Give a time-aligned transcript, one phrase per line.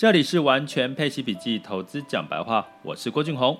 [0.00, 3.54] 这里是完全配息笔记投资讲白话，我是郭俊宏。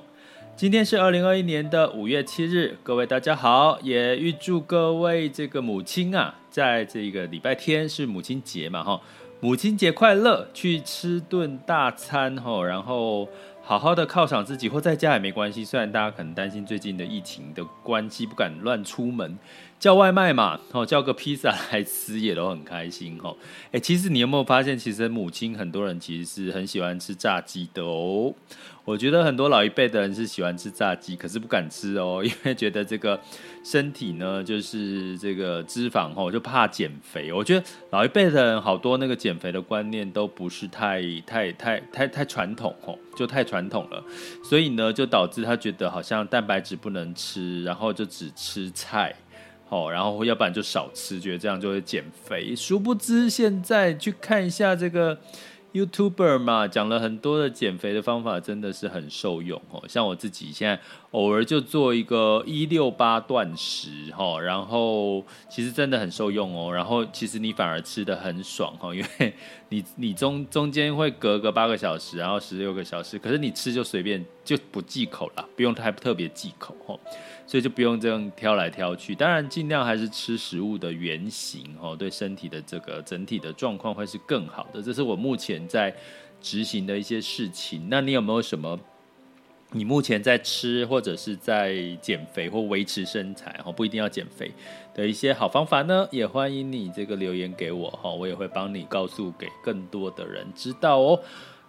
[0.57, 8.99] 今天是二零二一年的五月七日，各位大家好，也预祝各位这个母亲啊，在这个礼拜天是母亲节嘛，哈，
[9.41, 13.29] 母亲节快乐，去吃顿大餐，哈，然后
[13.61, 15.63] 好好的犒赏自己，或在家也没关系。
[15.63, 19.39] 虽然大家可能担心最近的疫情的关系，不敢乱出门。
[19.81, 23.35] 叫外卖嘛，哦，叫个披萨来吃也都很开心哦。
[23.73, 28.35] 哎，其实你有没有发现，其实母亲很多人其实是很喜欢吃炸鸡的哦。
[28.85, 33.19] 我觉得很多老一辈的人是喜欢吃炸鸡，可是不敢吃哦， 因为觉得这个
[33.65, 37.33] 身体呢，就是这个脂肪哦，就怕减肥。
[37.33, 44.05] 我觉得老一辈的人好多那个减肥的观念都不是太太太太太传统哦，就太传统了，
[44.45, 49.15] 所以呢，就导致他觉得好像蛋白质不能吃，然后就只吃菜。
[49.71, 52.55] 哦，然后要不然就少吃，觉得这样就会减肥。
[52.55, 55.17] 殊不知现在去看一下这个
[55.73, 59.81] YouTuber 嘛，讲了很多的减肥的方法，真的是很受用哦。
[59.89, 60.77] 像我自己现在
[61.13, 66.75] 偶尔就做一个一六八断食，哈，然后其实真的很受用哦。
[66.75, 69.33] 然后其实你反而吃的很爽哈，因为
[69.69, 74.25] 你你中中间会隔个八个小时，然后十六个小时，可是你吃就随便
[74.57, 76.99] 就不忌口了，不用太特别忌口哈。
[77.47, 84.81] 所以就不用这样挑来挑去，当然尽量还是吃食物的原型哦，对身体的这个整体的状况会是更好的。
[84.81, 85.93] 这是我目前在
[86.41, 87.89] 执行的一些事情。
[87.91, 88.79] 那你有没有什么
[89.73, 94.51] 你目前在吃或者是在减肥或维持身材哦，不一定要减肥
[94.95, 96.07] 的一些好方法呢？
[96.13, 101.21] 也欢迎你这个留言给我哈，我也会帮你告诉给更多的人知道哦。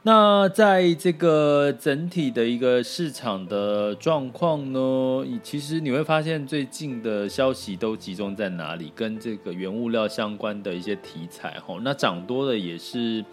[0.04, 8.92] 那在这个整体的一个市场的状况呢，其实你会发现最近的消息都集中在哪里？
[8.96, 11.78] 跟这个原物料相关的一些题材哈。
[11.84, 13.24] 那涨多的也是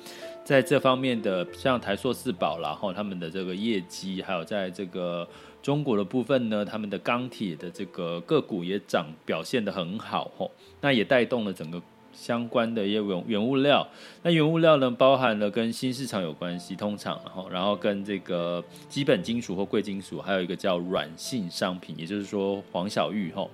[0.45, 5.27] 在这方面的，像台塑四宝然后，他们的这个业绩，还有在这个
[5.63, 10.47] 中国的部分呢，他们的钢铁的这个个股也涨，表现得很好哈。
[10.83, 11.81] 那也带动了整个。
[12.21, 13.87] 相关的业务原物料，
[14.23, 23.49] 那原物料呢，包含了跟新市场有关系，通常然后然后跟这个基本金属或贵金属，还有一个叫软性商品，也就是说黄小玉哈。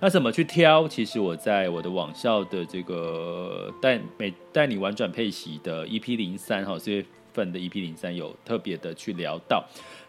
[0.00, 0.86] 那怎么去挑？
[0.86, 9.64] 其实我在我的网校的这个带每带你玩转配息的 EP 零三哈，四月份的 EP 零三有特别的去聊到。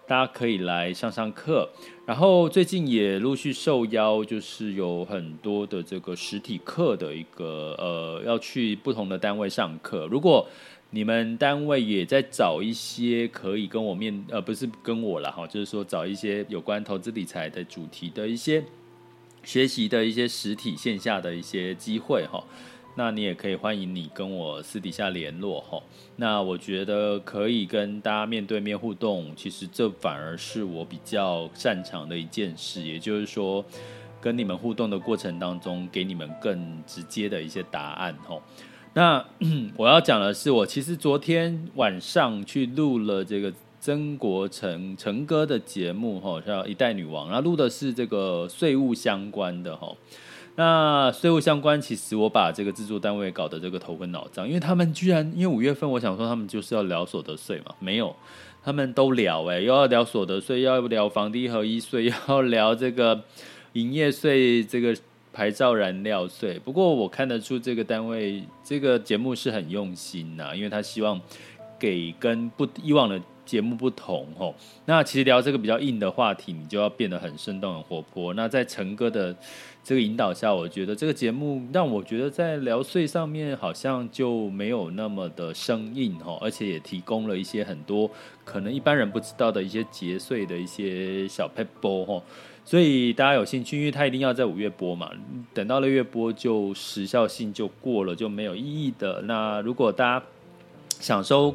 [0.08, 1.68] 大家可以来上上课，
[2.06, 10.06] 然后最近也陆续受邀，就是有很多的这个实体课的一个呃，要去不同的单位上课。
[10.06, 10.48] 如果
[10.92, 18.64] 你们单位也在找一些可以跟我面呃，不是跟我啦哈，就是说找一些有关投资理财的主题的一些
[19.44, 22.44] 学习的一些实体线下的一些机会哈。
[22.97, 25.81] 那你也可以欢迎你跟我私底下联络哈。
[26.16, 32.81] 那我觉得可以跟大家面对面互动，其实这反而是我比较擅长的一件事。
[32.81, 33.63] 也就是说，
[34.22, 38.41] 跟你们互动的过程当中，给你们更直接的一些答案哈。
[38.94, 39.25] 那
[39.75, 49.94] 我要讲的是，我其实昨天晚上去录了这个曾国成成哥的节目哈，叫《一代女王》，然后录的是这个税务相关的哈。
[50.58, 58.16] 那税务相关，其实我把这个制作单位搞得这个头昏脑胀，因为他们居然，因为五月份我想说他们就是要聊所得税嘛，没有，
[58.64, 63.22] 他们都聊诶，又要聊所得税， 要聊房地合一税，要聊这个
[63.74, 64.96] 营业税，这个
[65.34, 66.58] 牌照燃料税。
[66.60, 71.19] 不过我看得出这个单位这个节目是很用心呐，因为他希望
[71.78, 73.22] 给跟不以往的。
[73.45, 74.53] 节目不同哦，
[74.86, 78.33] 那其实聊这个比较硬的话题，你就要变得很生动、很活泼。
[78.33, 79.36] 那在陈哥的
[79.83, 88.09] 这个引导下，我觉得这个节目让我觉得在聊税上面好像就没有那么的生硬哦，而且也提供了一些很多
[88.44, 92.24] 可能一般人不知道的一些节税的一些小撇步吼。
[92.68, 95.12] 所以大家有兴趣，因为他一定要在五月播嘛，
[95.53, 99.21] 等到六月播就时效性就过了，就没有意义的。
[99.21, 100.25] 那如果大家
[101.00, 101.53] 想收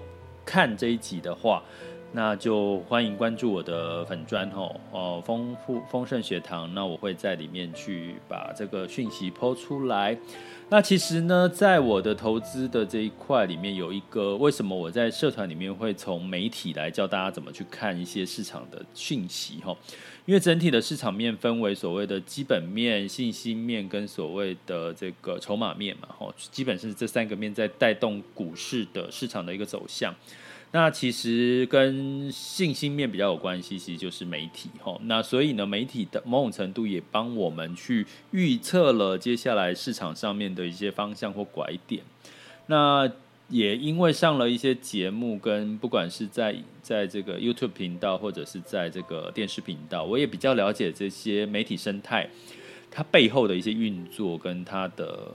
[0.50, 1.62] 看这一集的话，
[2.12, 10.18] 那就欢迎关注我的粉砖吼哦，丰富丰盛学堂，那我会在里面去把这个讯息抛出来。
[10.68, 19.76] 那其实呢，在我的投资的这一块里面，有一个为什么我在社团里面会从媒体来教大家怎么去看一些市场的讯息吼，
[20.26, 30.12] 因为整体的市场面分为所谓的基本面、信息面跟所谓的这个筹码面嘛吼，基本是这三个面在带动股市的市场的一个走向。
[30.72, 35.00] 那其实跟信心面比较有关系，其实就是媒体吼。
[35.04, 42.04] 那所以呢，媒体的某种程度也帮我们去预测了接下来市场上面的一些方向或拐点。
[42.66, 43.10] 那
[43.48, 52.30] 也因为上了一些节目，跟不管是在在这个 YouTube 频道或者是在这个电视频道，我也比较了解这些媒体生态，
[52.92, 55.34] 它背后的一些运作跟它的。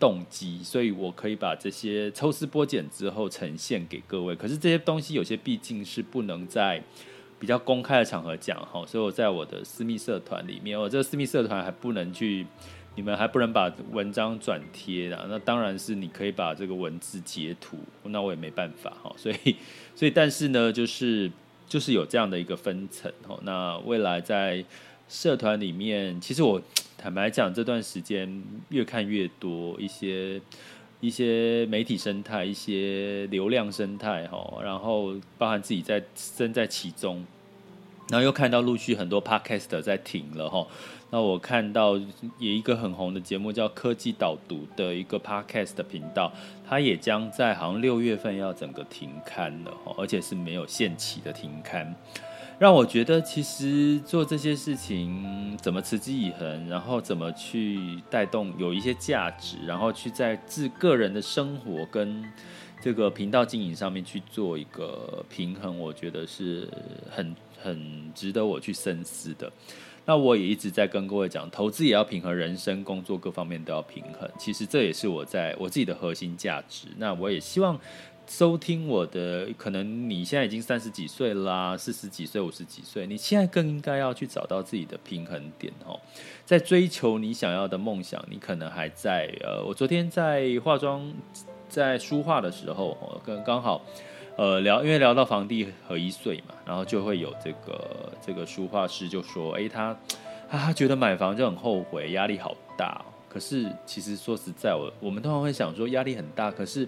[0.00, 4.34] 动机，所以我可以把这些抽丝剥茧之后呈现给各位。
[4.34, 6.82] 可是这些东西有些毕竟是不能在
[7.38, 12.46] 比较公开的场合讲哈，所以我在我的私密社团里面，我这个私密社团还不能去，
[12.96, 15.26] 你们还不能把文章转贴的。
[15.28, 19.12] 那当然是你可以把这个文字截图，那我也没办法哈。
[19.16, 19.56] 所以，
[19.94, 21.30] 所以但是呢，就是
[21.68, 23.38] 就是有这样的一个分层哈。
[23.42, 24.64] 那未来在
[25.10, 26.62] 社团里面，其实我。
[27.02, 30.38] 坦白讲，这段时间越看越多一些
[31.00, 37.24] 一些媒体生态，一些流量生态哈，然后包含自己在身在其中，
[38.10, 40.66] 然后又看到陆续很多 podcast 在停了哈。
[41.08, 42.06] 那我看到有
[42.38, 46.30] 一个很红的节目叫科技导读的一个 podcast 频道，
[46.68, 51.96] 它也将在好像六月份要整个停刊了，而且是没有限期的停刊。
[52.60, 62.22] 让我觉得，其实做这些事情怎么持之以恒，然后怎么去带动有一些价值，然后去在自个人的生活跟
[62.78, 66.68] 这个频道经营上面去做一个平衡，我觉得是
[67.10, 69.50] 很很值得我去深思的。
[70.04, 74.30] 那我也一直在跟各位讲，投资也要平衡，人生、工作各方面都要平衡。
[74.38, 76.88] 其实这也是我在我自己的核心价值。
[76.98, 77.80] 那我也希望。
[78.30, 85.98] 收听我的，可能你现在已经三十几岁啦，四十几岁、五十几岁，你现在更应该要去找到自己的平衡点哦，
[86.44, 91.12] 在追求你想要的梦想，你可能还在呃，我昨天在化妆、
[91.68, 93.82] 在书画的时候，哦，刚刚好
[94.36, 99.98] 呃聊，因为聊到房地合一税嘛，然后就会有这个这个书画师就说，哎，他
[100.48, 103.04] 他觉得买房就很后悔，压力好大。
[103.32, 106.86] 可是其实说实在，我我们通常会想说压力很大，可是。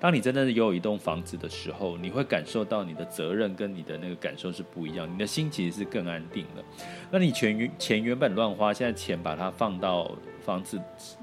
[0.00, 6.64] 当你真的拥有一栋房子的时候，你会感受到你的责任跟你的那个感受是不一样，你的心其实是更安定的。
[7.08, 10.10] 那你钱原钱原本乱花，现在钱把它放到
[10.44, 10.76] 房子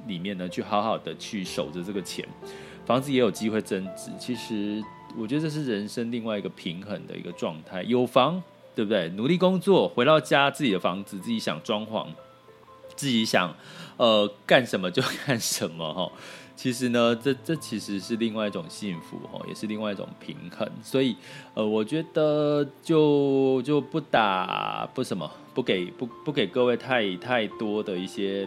[0.07, 2.25] 里面呢，去好好的去守着这个钱，
[2.85, 4.11] 房子也有机会增值。
[4.17, 4.81] 其实
[5.17, 7.83] 我觉得这是人生另外一个平衡的一个状态。
[7.83, 8.41] 有房，
[8.73, 9.09] 对不对？
[9.09, 12.07] 努力工作，回到家自己的房子，自己想装潢，
[12.99, 13.55] 自己想
[13.95, 16.11] 呃干什么就干什么哈。
[16.53, 20.69] 其实呢，这这其实是另外一种幸福哦，也是另外一种平衡。
[20.83, 21.15] 所以，
[21.53, 28.45] 呃，我觉得就就不打不什么，不给不不给各位太太多的一些，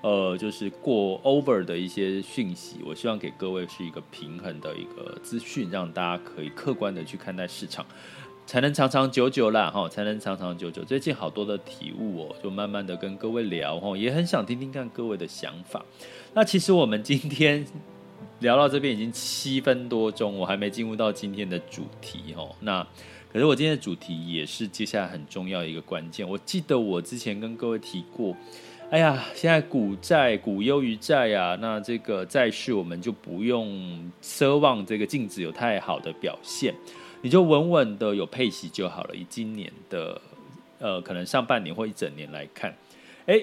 [0.00, 2.80] 呃，就是过 over 的一些讯息。
[2.84, 7.86] 我希望给各位是一个平衡的一个资讯，让大家可以客观的去看待市场。
[8.44, 10.84] 才能长长久久啦，哈，才能长长久久。
[10.84, 15.82] 最近好多的体悟哦，就慢慢的跟各位聊，哈，也很想听听看各位的想法。
[16.34, 17.64] 那其实我们今天
[18.40, 22.46] 聊到这边已经七分多钟，我还没进入到今天的主题，哈。
[22.60, 22.86] 那
[23.32, 26.28] 可是我今天的主题也是接下来很重要的一个关键。
[26.28, 28.36] 我记得我之前跟各位提过，
[28.90, 36.74] 哎呀，现在股债股优于债啊，那这个债市我们就不用奢望这个净值有太好的表现。
[37.22, 39.14] 你就稳稳的有配息就好了。
[39.14, 40.20] 以今年的
[40.78, 42.76] 呃，可能上半年或一整年来看，
[43.26, 43.42] 哎，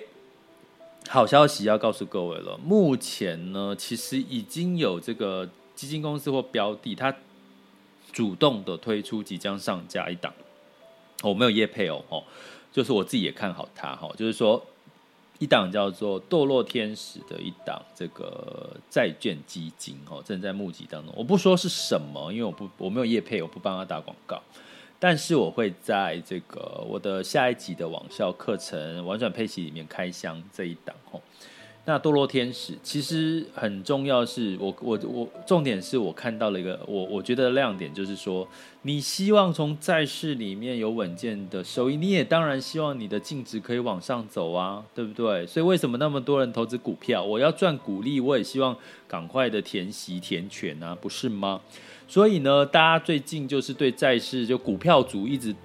[1.07, 2.57] 好消息要告诉各位了。
[2.57, 7.15] 目前呢，其实已经有这个基金公司或标的，它
[8.11, 10.33] 主动的推出即将上架一档。
[11.23, 12.23] 我没有业配哦，哦，
[12.71, 14.63] 就是我自己也看好它哈，就是说。
[15.39, 21.13] 一档叫做“堕落天使”的一档这个债券基金哦，正在募集当中。
[21.17, 24.41] 我不说是什么，因为我不我没有业配，我不帮他打广告。
[24.99, 31.21] 但是我会在这个我的下一集的网校课程《玩转配息》里面开箱这一档哦。
[31.89, 38.47] 那堕落天使其实很重要是，我我我重点是我看到了一个我我觉得亮点就是说，
[38.83, 45.47] 你希望从债市里面有稳健的收益，你也当然希望你的净值可以往上走啊，对不对？
[45.47, 47.23] 所以为什么那么多人投资股票？
[47.23, 48.77] 我要赚股利，我也希望
[49.07, 51.59] 赶快的填息填权啊，不是吗？
[52.07, 55.55] 所以呢，大家最近就是对债市就股票族一直。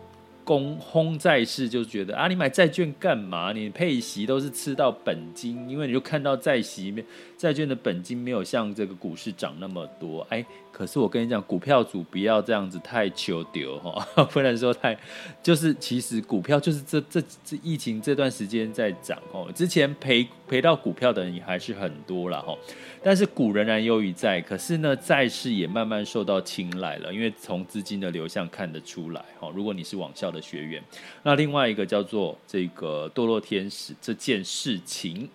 [0.44, 3.52] 公轰债市就觉得啊，你买债券干嘛？
[3.52, 7.04] 你配息都是吃到本金，因为你就看到债息面
[7.44, 10.42] 债券的本金没有像这个股市涨那么多，哎。
[10.72, 14.98] 可是我跟你讲，股票组不要这样子太求丢哈， 不能说太，
[15.40, 22.58] 就是其实股票就是这这这疫情这段时间在涨哦，之前赔赔到股票的人也还是很多了哈，
[23.04, 30.82] 但是股仍然优于债，可是呢债市也慢慢受到青睐了，因为从资金的流向看得出来哈，如果你是网校的学员，
[31.22, 35.28] 那另外一个叫做这个堕落天使这件事情。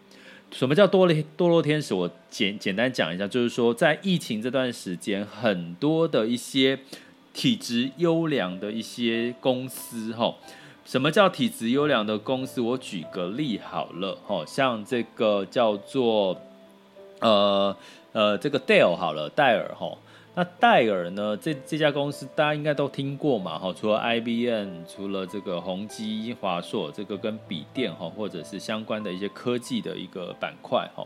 [0.52, 1.94] 什么叫堕落堕落天使？
[1.94, 6.80] 我简简单讲一下，就是说，在疫情这段时间，很多的一些
[7.34, 10.36] 体质优良的一些公司，哈，
[10.86, 12.60] 什么叫体质优良的公司？
[12.62, 16.36] 我举个例好了，哈，像这个叫做，
[17.20, 17.76] 呃
[18.12, 19.98] 呃，这个 Dell 好了，戴尔，哈。
[20.40, 21.36] 那戴尔呢？
[21.36, 31.06] 这这家公司大家应该都听过嘛，哈，除了 IBM，除了这个宏基、华硕，这个跟笔电哈，或者是相关的一些科技的一个板块哈。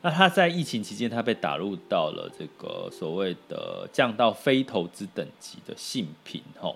[0.00, 6.74] 那他在疫情期间，他被打入到了这个所谓的降到非投资等级的性品哈。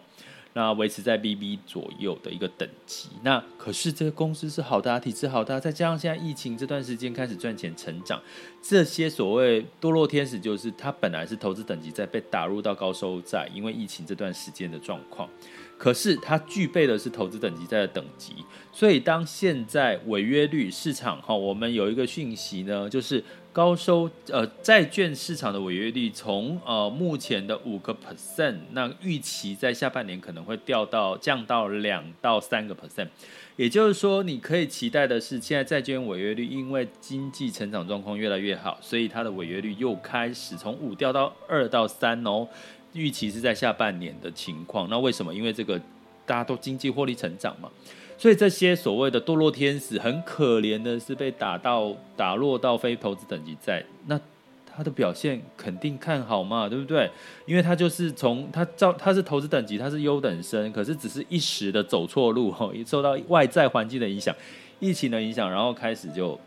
[0.56, 8.22] 那维持在 BB 左右的一个等级，那可是这个公司是好的，体质好的，再加上现在疫情这段时间开始赚钱成长，
[8.62, 15.28] 这些所谓堕落天使，就是它本来是投资等级在被打入到高收债，因为疫情这段时间的状况，
[15.76, 18.34] 可是它具备的是投资等级在的等级，
[18.72, 23.22] 所以当现在违约率市场哈，我们有一个讯息呢，就是。
[23.54, 33.06] 高收呃债券市场的违约率从呃目前的五个 percent，那预期在下半年可能会掉到降到两到三个 percent，
[33.54, 42.48] 也就是说你可以期待的是，现在债券违约率因为经济成长状况越来越好，所以它的违约率又开始从五掉到二到三哦，
[42.92, 44.90] 预期是在下半年的情况。
[44.90, 45.32] 那为什么？
[45.32, 45.78] 因为这个
[46.26, 47.70] 大家都经济获利成长嘛。
[48.16, 54.18] 所以这些所谓的堕落天使，很可怜的是被打到打落到非投资等级在，那
[54.64, 57.10] 他的表现肯定看好嘛，对不对？
[57.46, 64.34] 因为他就是从他照他是投资等级，他是优等生，可是只是一时的走错路哈， 受到外在环境的影响、
[64.80, 66.38] 疫情的影响，然后开始就。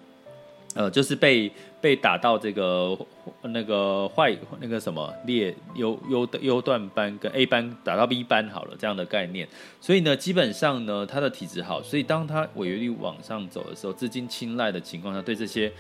[0.77, 2.95] 呃，就是被被打到这个
[3.41, 9.47] 那个坏那个什么劣优优优段班跟 A 班打到 B 班好了这样的概念，
[9.81, 15.73] 所以呢，基本上呢，他的体质好，所以当他违约率往上走的时候，资金青睐的情况下，对这些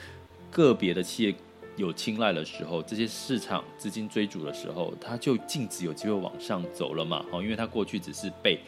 [0.49, 1.35] 个别的企业
[1.75, 8.59] 有青睐的时候，这些市场资金追逐的时候，他就净值有机会往上走了嘛，好，因为他过去只是被。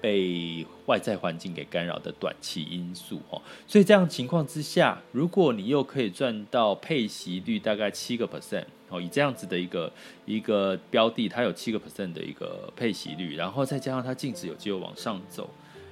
[0.00, 9.92] 被外在环境给干扰的短期因素哦，所以这样情况之下，如果你又可以赚到配息率大概七个 percent 哦，以这样子的一个
[10.24, 15.50] 一个标的，它有七个 percent 的一个配息率，然后再加上它净值有机会往上走，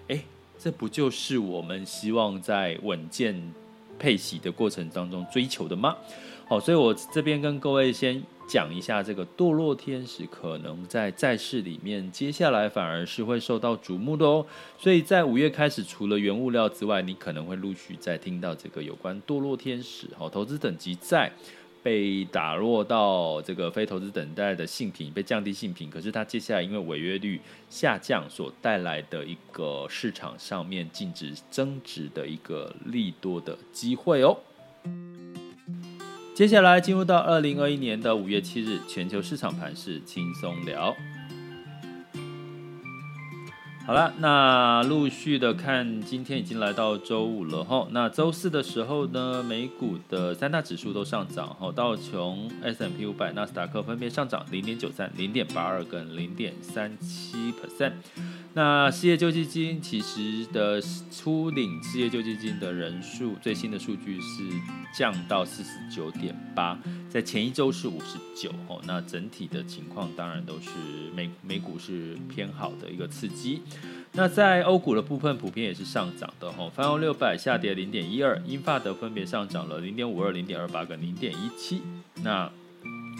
[0.08, 0.22] 诶，
[0.58, 3.52] 这不就是我们希望在稳健
[3.98, 5.96] 配息的过程当中追求的吗？
[6.48, 8.22] 好，所以我这边跟各位先。
[8.46, 14.46] 讲一下这个堕落天使可能在债市里面，接下来反而是会受到瞩目的哦。
[14.78, 21.32] 所以在五月开始，除了原物料之外，你可能会陆续再听到这个有关堕落天使哦，投资等级债
[21.82, 34.38] 被打落到这个非投资等待的性品被降低性品，可是它接下来因为违约率下降所带来的一个市场上面净值增值的一个利多的机会哦。
[36.36, 40.94] 接下来进入到二零二一年的五月七日，全球市场盘势轻松聊。
[43.86, 47.88] 好了，那陆续的看，今天已经来到周五了哈。
[47.90, 57.92] 那周四的时候呢，美股的三大指数都上涨哈，道琼、S M P 五百、纳斯达克分别上涨零点九三、零点八二跟零点三七 percent。
[58.56, 64.42] 那失业救济金其实的初领失业救济金的人数，最新的数据是
[64.96, 66.78] 降到四十九点八，
[67.10, 68.80] 在前一周是五十九哦。
[68.86, 70.70] 那整体的情况当然都是
[71.14, 73.60] 美美股是偏好的一个刺激。
[74.12, 76.72] 那在欧股的部分，普遍也是上涨的哦。
[76.74, 81.82] 泛欧六百下跌零点一二，英法德分别上涨了零点五二、零点二八跟零点一七。
[82.22, 82.50] 那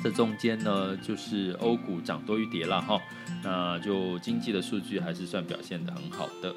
[0.06, 2.96] 这中间呢，就是欧股涨多于跌了哈，
[3.42, 6.54] 那就经济的数据还是算表现的很好的。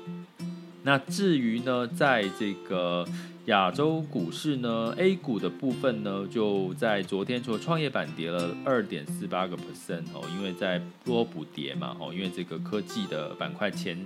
[0.84, 3.04] 那至于呢，在这个
[3.46, 13.98] 亚洲股市呢，A 股的部分呢，就在昨天除了创业板跌了二点四八个 percent 哦，因为在多补跌嘛哦，因为这个科技的板块前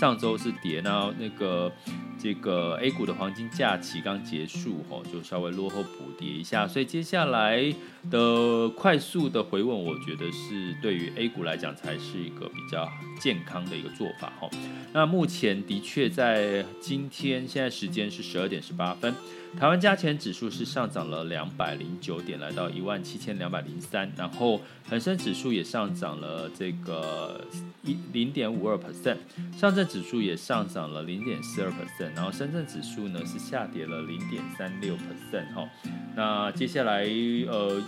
[0.00, 1.70] 上周是跌，那那个
[2.18, 7.72] 这个 A 股的黄金假期刚结束哦，就稍微落后补跌一下，所以接下来
[8.10, 14.48] 的快速的回稳，我觉得是对于 A 股来讲才是一个比较健康的一个做法哈。
[14.92, 18.94] 那目前的确在今天现在时间是十二点十八。
[18.94, 19.14] 分，
[19.58, 24.10] 台湾加权指数是上涨了两百零九点，来到一万七千两百零三。
[24.16, 27.44] 然后恒生指数也上涨了这个
[27.84, 29.18] 一零点五二 percent，
[29.56, 35.68] 上证指数也上涨了零点四二 percent，然后深圳指数呢是下跌了零点三六 percent 哈。
[36.16, 37.04] 那接下来
[37.46, 37.80] 呃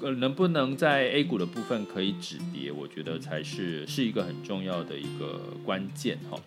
[0.00, 6.38] 呃能不能在 A 股的部分可以止跌，我觉得才是是一个很重要的一个关键哈。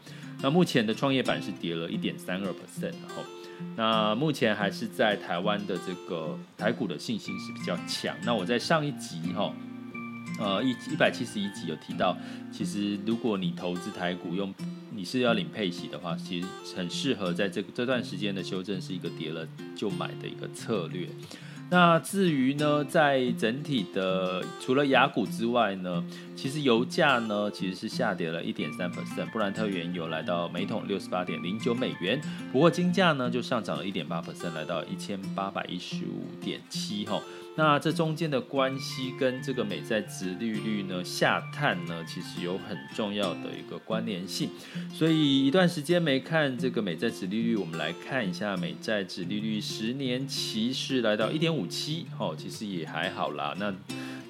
[0.41, 3.23] 那目前的创业板是跌了一点三二 percent，然后。
[3.75, 8.17] 那目前还是在台湾的这个台股的信心是比较强。
[8.23, 9.53] 那我在上一集哈，
[10.39, 12.17] 呃一一百七十一集有提到，
[12.51, 14.51] 其实如果你投资台股用
[14.89, 21.07] 你是要领配息的话，其实很适合在这这段时间的修正是一个跌了就买的一个策略。
[21.71, 26.03] 那至于呢，在整体的除了雅股之外呢，
[26.35, 37.21] 其实油价呢其实是下跌了一点三 percent，布兰特原油来到每桶六十八点零九美元，不过金价呢就上涨了一点八 percent，来到一千八百一十五点七吼。
[37.55, 44.49] 那这中间的关系跟这个美债值利率呢下探呢，其实有很重要的一个关联性。
[44.93, 53.53] 所以一段时间没看这个美债值利率，我们来看一下美债值利率十年期是来到一点五七，哦，其实也还好啦。
[53.59, 53.73] 那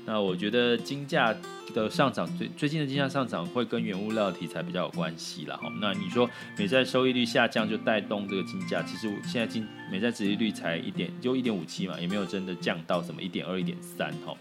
[0.05, 1.35] 那我觉得金价
[1.73, 5.55] 的上涨，最最近的金价上涨会跟原物料题材比较有关系啦。
[5.55, 5.71] 哈。
[5.79, 14.35] 那你说美债收益率下降就带动这个金价，其实现在金美债殖利率才一点就一点五七嘛，也没有真的降到什么一点二、一点三哈。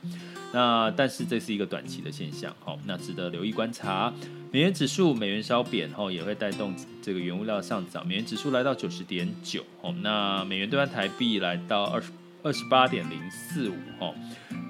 [0.52, 4.12] 那但是这是一个短期的现象，哈，那值得留意观察。
[4.50, 12.10] 美元指数美元稍贬后也会带动这个原物料上涨，美元指数来到九十点九，哈，那美元兑换台币来到二十
[12.42, 14.12] 二十八点零四五，哈。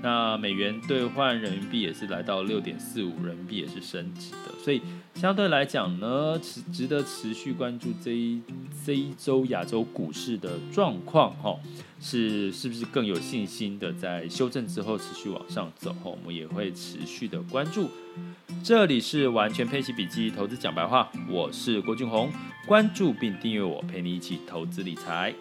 [0.02, 4.80] 那美元兑换人民币也是来到六点四五，人民币也是升值的，所以
[5.14, 8.40] 相对来讲呢，值值得持续关注这一
[8.84, 11.58] 这一周亚洲股市的状况哈，
[12.00, 17.90] 是是不是更有信心的在修正之后持续往上走，我们也会持续的关注。
[18.64, 22.30] 这里是完全配息笔记投资讲白话，我是郭俊宏，
[22.66, 25.34] 关注并订阅我，陪你一起投资理财。